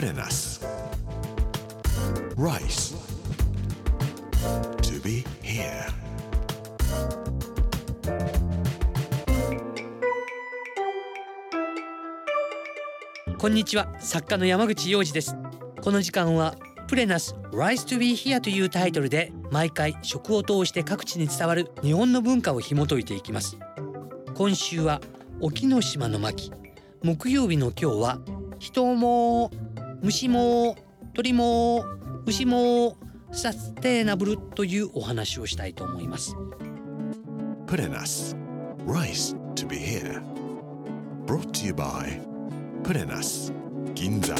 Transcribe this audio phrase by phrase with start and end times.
[0.00, 0.60] Put in us.
[2.34, 2.94] Rice.
[4.80, 5.92] To be here.
[13.36, 15.36] こんにちは作家の山口洋二です
[15.82, 16.56] この時間は
[16.88, 23.58] プレナス Rise to be here というタイトルで毎回食を通して各地に伝わる日本の文化を紐解いていきます
[24.34, 25.02] 今週は
[25.40, 26.52] 沖ノ島の巻
[27.02, 28.18] 木曜日の今日は
[28.58, 29.50] 人も
[30.02, 30.76] 虫も
[31.14, 31.84] 鳥も
[32.26, 32.96] 牛も
[33.32, 36.34] サステイナブルというお話をしたいと思います
[37.66, 38.34] Put in us.
[38.84, 40.20] Rice to be here.
[41.26, 42.20] Brought to you by
[42.82, 43.52] Put in us.
[43.94, 44.34] Ginza.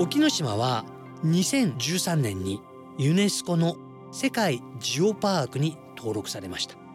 [0.00, 0.84] 沖ノ島は
[1.24, 2.60] 2013年に
[2.98, 3.76] ユネスコの
[4.12, 6.87] 世界ジオパークに登録されました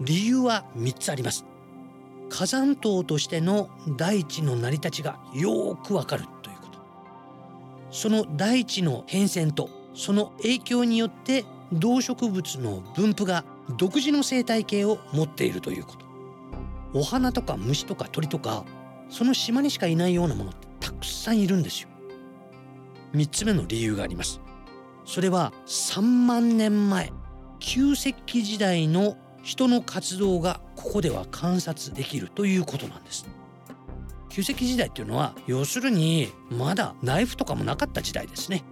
[0.00, 1.44] 理由は3つあります。
[2.28, 6.78] 火山島としての大地の成り立ちがよくわかるということ。
[7.90, 13.44] その大地の変遷とその影響によって動植物の分布が
[13.76, 16.06] 独自の生態系を持っているということ。
[16.94, 18.64] お花とか虫とか鳥とか
[19.08, 21.88] その島にしかいないようなものってたくさんいるんですよ。
[23.14, 24.40] 3つ目の理由があります。
[25.04, 27.12] それは3万年前
[27.60, 29.16] 旧石器時代の
[29.46, 33.26] 人の活動がここでは観察できるということなんです。
[34.28, 38.64] 旧石器時代っていうのは要するにまだナイフとかもなかった時代ですね。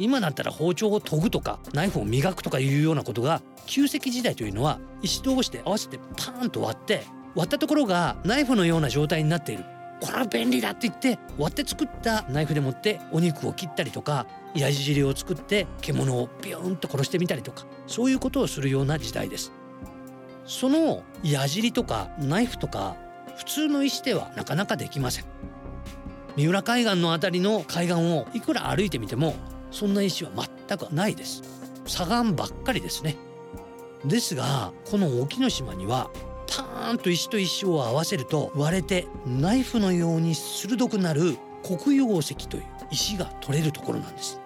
[0.00, 7.04] 今だったら包丁を研ぐとかナイフを磨くとかいうようなことが旧石器時代というのは石同士で合わせてパーンと割って
[7.36, 9.64] 割ったところがナイフのような状態になっている。
[10.00, 19.52] これは便利だって言って割って作ったナイフでもってお肉を切ったりとか矢尻を作って獣をビューンと殺してみたりとかそういうことをするような時代です。
[20.46, 22.96] その矢尻とかナイフとか
[23.36, 25.24] 普通の石ではなかなかできません。
[26.36, 29.36] 三浦海岸のあたりの海岸をいくら歩いてみても
[29.70, 30.30] そんな石は
[30.68, 31.42] 全くないです。
[31.86, 33.16] 砂岩ばっかりですね。
[34.04, 36.10] ですがこの沖ノ島には
[36.46, 44.40] パーンと石と石を合わせると割れてナイフのように鋭くなる黒曜石という石が取れるところなんです。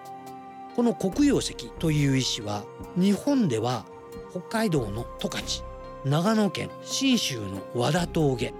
[0.75, 2.63] この黒曜石という石は
[2.95, 3.85] 日本では
[4.31, 5.68] 北海道の十勝。
[6.05, 8.53] 長野県信州の和田峠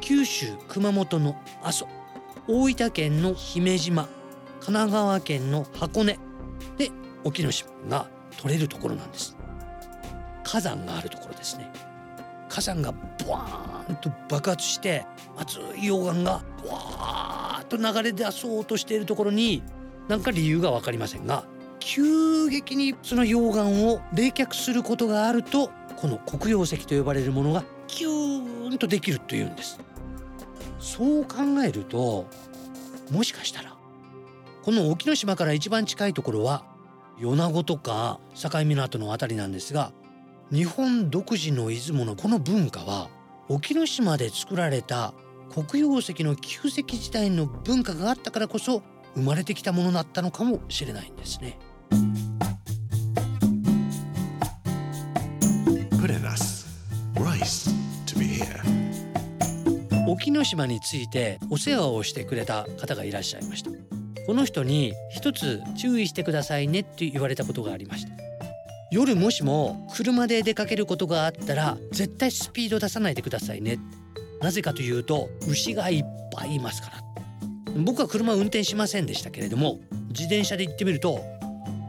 [0.00, 1.86] 九州熊本の阿蘇
[2.48, 4.08] 大分県の姫島
[4.60, 6.18] 神奈川県の箱根
[6.76, 6.90] で
[7.22, 8.08] 沖ノ島が
[8.38, 9.36] 取れるところなんです。
[10.42, 11.70] 火山があるところですね。
[12.48, 19.62] 火山がブワーンと爆発して熱い溶岩がわーっと流れ出そうとしているところに
[20.08, 21.44] 何か理由が分かりませんが
[21.78, 29.78] 急激にその溶岩を冷却することがあるとこの黒曜石と呼ばれるものがキューンとできるというんです
[30.78, 32.26] そう考えると
[33.10, 33.76] もしかしたら
[34.62, 36.64] この沖ノ島から一番近いところは
[37.18, 39.92] 米子とか境港の辺りなんですが
[40.50, 43.08] 日本独自の出雲のこの文化は
[43.48, 45.12] 沖ノ島で作られた
[45.50, 48.82] 黒曜石の旧石時代の文化があったからこそ
[49.14, 51.58] 生まれてきたものだったのかもしれないんですね。
[60.10, 63.70] 沖ノ島についてお世話をしてくれた方がいらっしゃいました。
[64.26, 68.12] この人に一つ注意してくださいねって言われたことがありました
[68.92, 73.78] 夜もしも車で出かけることがあったら絶対スピード出さないでくださいね。
[74.40, 77.02] なぜかというと牛がいっぱいいますから。
[77.76, 79.78] 僕は車を運転しませんでしたけれども
[80.08, 81.20] 自転車で行ってみると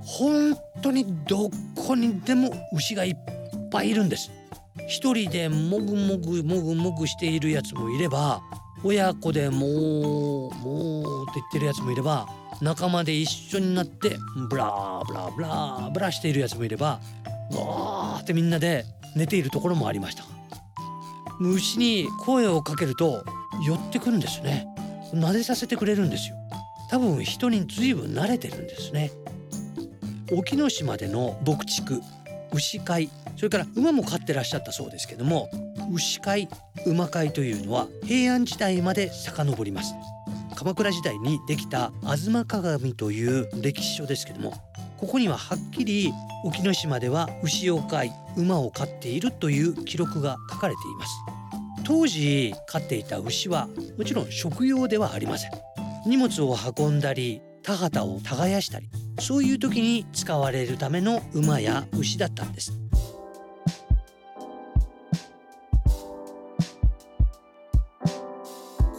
[0.03, 3.15] 本当にどこにでも牛がいっ
[3.71, 4.29] ぱいいるんです。
[4.87, 8.41] 一人でもぐもぐもぐもぐしているやつもいれば
[8.83, 9.67] 親子でも
[10.47, 12.27] うもうって言ってるやつもいれば
[12.61, 14.17] 仲間で一緒になって
[14.49, 16.99] ブラーブラーブラーブラーしているやつもいれば
[17.51, 18.85] わーってみんなで
[19.15, 20.23] 寝ているところもありました。
[21.41, 23.25] 牛に声をかけると
[23.65, 24.67] 寄ってくるんですね。
[25.13, 26.35] 撫でさせてくれるんですよ。
[26.89, 29.11] 多分人に随分慣れてるんですね。
[30.31, 32.01] 沖ノ島での牧畜
[32.53, 35.49] 牛飼いそれから馬も飼ってらっしゃったそうですけども
[35.93, 36.49] 牛飼い
[36.85, 39.93] 馬飼いというのは平安時代まで遡ります。
[40.55, 44.53] 鎌倉時代にできた「吾妻鏡」という歴史書ですけども
[44.97, 46.13] ここにははっきり
[46.43, 51.11] 沖ノ島では牛を飼い馬を飼っているという記録が書かれています。
[51.83, 55.51] 当時飼っていた牛はもちろん食用ではありません。
[56.05, 62.73] 荷物を運んだり田畑を耕したりそういう時に使われるための馬や牛だったんです。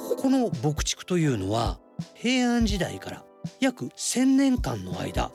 [0.09, 1.79] ここの牧畜というのは
[2.15, 3.25] 平安時代から
[3.61, 5.33] 約1,000年間の間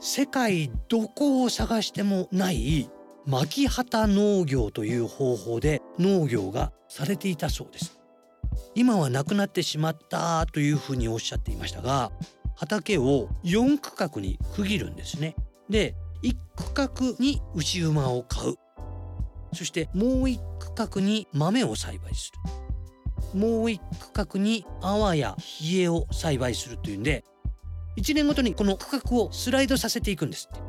[0.00, 2.90] 世界どこを探してもない
[3.26, 7.98] 牧畑農業という方法で農業がされていたそうです。
[8.74, 12.10] 今はなくなってしまったというふうにおっしゃっていましたが
[12.54, 15.34] 畑を4区画に区切るんですね。
[15.68, 18.58] で1区画に牛馬を飼う。
[19.52, 22.32] そしてもう1区画に豆を栽培す
[23.32, 23.38] る。
[23.38, 23.78] もう1
[24.12, 27.24] 区画に泡や冷えを栽培するというんで
[27.96, 30.62] 1年ごとにこの区画をスライドさせていくんですって。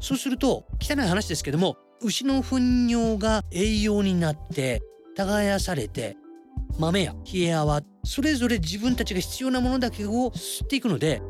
[0.00, 4.82] そうすると汚い話ですけども牛の糞尿が栄養になって
[5.16, 6.16] 耕されて
[6.78, 11.22] 豆や冷え泡それぞれ自分たちが必要なものだけを吸っていくので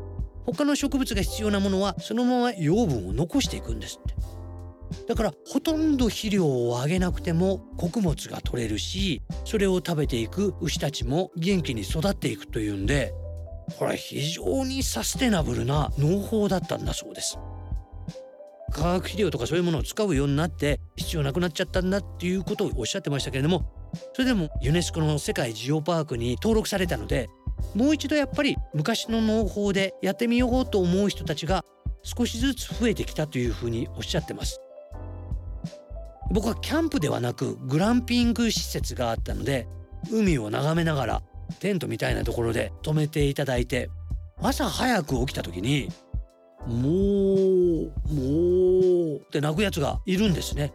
[0.47, 4.15] 他の植物が必要なものはそのまま養分を残していくんですって。
[5.09, 13.15] だからほとんど肥料をあげなくても穀物が取れるしそれを食べていく牛たちも元気に育っていくというんで
[13.79, 17.39] これ非常にサステナブルな農法だったんだそうです。
[18.73, 23.65] 化学肥料とかそういうものを使うようになって必要なくなっちゃったんだっていうことをおっしゃってましたけれども
[24.15, 27.29] それでもユネスコの世界ジオパークに登録されたので
[27.75, 31.65] もう一度やっぱり昔の農法でやってみようと思う人たちが
[32.03, 34.61] 少しずつ増えてきたというふうにおっしゃってます。
[36.31, 39.69] 僕はキャンプではなくグランピング施設があったので
[40.11, 41.23] 海を眺めながら
[41.61, 43.91] テントみたいなところで泊めていただいて
[44.41, 45.91] 朝早く起きた時に
[46.67, 50.73] もうもうって泣くやつがいるんですね。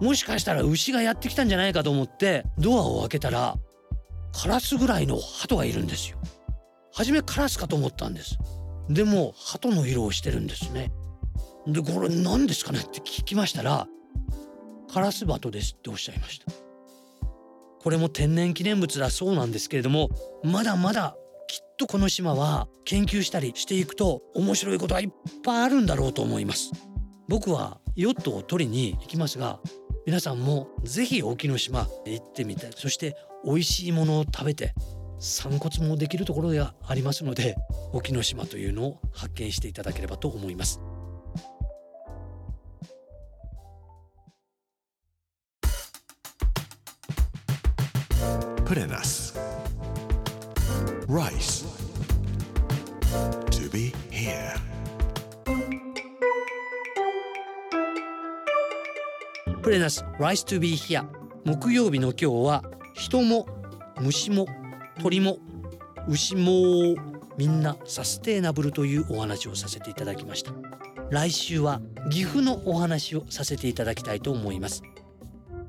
[0.00, 3.56] もしかしたら牛がやってきたんじゃないかと思ってドアを開けたら
[4.32, 6.18] カラスぐらいの鳩がいるんですよ。
[6.96, 8.38] 初めカラスかと思ったんです。
[8.88, 10.92] でも鳩の色をしてるんですね。
[11.66, 13.86] でこれ何ですかねって聞きましたら
[14.92, 16.50] カラスバトですっておっしゃいました。
[17.82, 20.08] これも天然記念物だそうなんですけれども
[20.42, 21.16] まだまだ
[21.48, 25.10] きっとこの島は研究したりしていくと面白いことはいっ
[25.44, 26.72] ぱいあるんだろうと思います。
[27.28, 29.60] 僕はヨットを取りに行きますが
[30.06, 34.74] 皆さんもぜひ沖ノ島へ行ってみてそして美味しいものを食べて
[35.18, 37.56] 散骨もできるところがありますので
[37.92, 40.80] 沖ノ島というのを発見していただければと思います。
[48.64, 49.38] プレナス
[51.06, 51.64] Rice.
[53.50, 54.56] To be here.
[59.62, 61.06] プレナス Rise to be here.
[61.44, 62.64] 木曜日の今日は
[62.94, 63.46] 人も
[64.00, 64.46] 虫も
[65.00, 65.38] 鳥も
[66.08, 66.94] 牛も
[67.36, 70.52] みんなサステイナブルというお話をさせていただきました。
[71.10, 74.82] 来週は岐阜のお話をさせていただきたいと思います。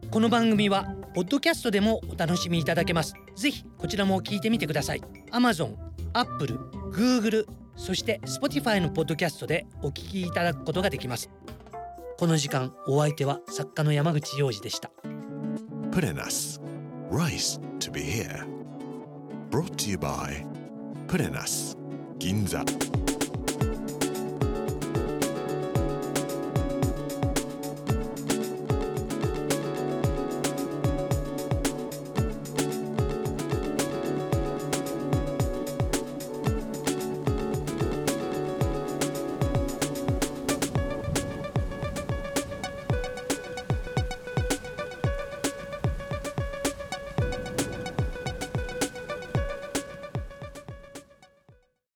[0.09, 3.13] この番組はポッドキャストでもお楽しみいただけます。
[3.35, 5.01] ぜひこちらも聞いてみてください。
[5.31, 5.75] Amazon、
[6.13, 6.57] Apple、
[6.91, 7.45] Google
[7.75, 11.29] そして Spotify のポッドキャストでお聞きいただくことができます。
[12.17, 14.89] この時間お相手は作家の山口洋二でした。
[15.91, 16.61] プレナス
[17.11, 18.56] Rice to be here.
[19.49, 20.45] Brought to you by
[21.07, 21.77] プレナス
[22.19, 22.65] 銀座